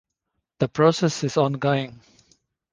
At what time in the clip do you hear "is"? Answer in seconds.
1.23-1.37